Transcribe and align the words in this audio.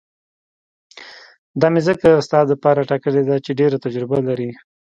دا 1.59 1.67
مې 1.73 1.81
ځکه 1.87 2.07
ستا 2.27 2.39
دپاره 2.51 2.87
ټاکلې 2.89 3.23
ده 3.29 3.35
چې 3.45 3.51
ډېره 3.59 3.77
تجربه 3.85 4.17
لري. 4.27 4.49